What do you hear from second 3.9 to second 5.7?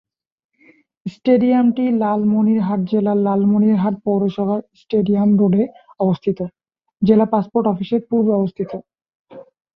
পৌরসভার স্টেডিয়াম রোডে